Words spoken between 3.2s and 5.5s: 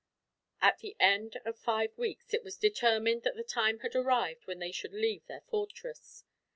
that the time had arrived when they should leave their